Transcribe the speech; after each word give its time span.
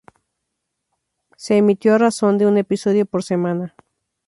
Se 1.37 1.57
emitió 1.57 1.93
a 1.93 1.99
razón 1.99 2.39
de 2.39 2.47
un 2.47 2.57
episodio 2.57 3.05
por 3.05 3.21
semana. 3.21 3.75